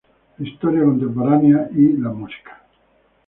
[0.39, 2.59] La historia contemporánea y la Música.